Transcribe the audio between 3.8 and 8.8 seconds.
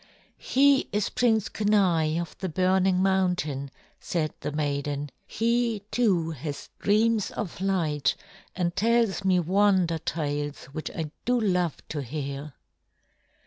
said the maiden. "He, too, has dreams of light and